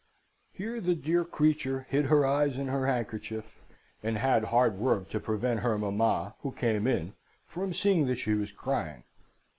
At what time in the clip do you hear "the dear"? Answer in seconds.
0.81-1.23